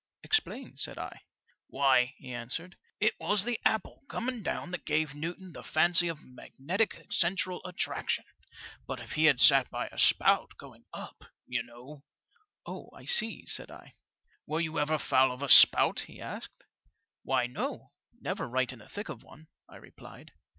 [0.23, 1.11] "Explain," said L
[1.67, 6.17] "Why," he answered, "it was the apple coming down that gave Newton the fancy of
[6.17, 8.25] a magnetic central attraction;
[8.87, 12.03] but if he had sat by a spout going up, you know
[12.65, 13.93] ""Oh, I see," said I."
[14.47, 16.63] Were you ever foul of a spout?" he asked.
[17.21, 20.31] Why, no; never right in the thick of one," I replied.